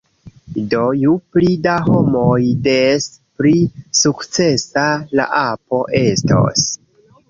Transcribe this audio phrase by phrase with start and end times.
[0.69, 3.07] Do, ju pli da homoj, des
[3.37, 3.55] pli
[4.03, 6.71] sukcesa la apo estos